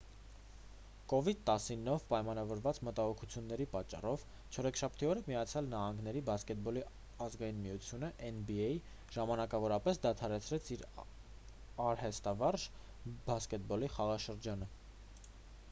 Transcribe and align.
covid-19-ով 1.11 2.03
պայմանավորված 2.11 2.77
մտահոգությունների 2.87 3.67
պատճառով 3.73 4.23
չորեքշաբթի 4.53 5.09
օրը 5.09 5.23
միացյալ 5.27 5.69
նահանգների 5.73 6.23
բասկետբոլի 6.29 6.83
ազգային 7.25 7.59
միությունը 7.65 8.09
nba 8.31 8.65
ժամանակավորապես 9.17 10.01
դադարեցրեց 10.07 10.71
իր 10.77 10.87
արհեստավարժ 11.91 12.65
բասկետբոլի 13.29 13.91
խաղաշրջանը: 13.99 14.71